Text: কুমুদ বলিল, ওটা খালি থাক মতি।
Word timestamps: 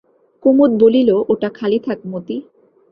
কুমুদ 0.43 0.71
বলিল, 0.81 1.09
ওটা 1.29 1.49
খালি 1.49 1.77
থাক 1.79 1.99
মতি। 2.05 2.35